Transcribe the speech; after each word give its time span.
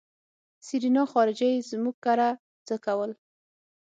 آ 0.03 0.03
سېرېنا 0.65 1.03
خارجۍ 1.11 1.53
زموږ 1.69 1.95
کره 2.05 2.29
څه 2.67 2.75
کول. 2.85 3.11